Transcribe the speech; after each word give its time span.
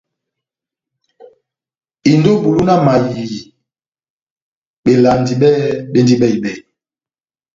Indi 2.11 2.27
ó 2.33 2.35
bulu 2.43 2.61
na 2.65 2.75
mayiii 2.85 3.45
belandi 4.83 5.33
bɛ́hɛ́pi 5.41 5.65
bendi 5.91 6.13
bɛhi-bɛhi. 6.21 6.59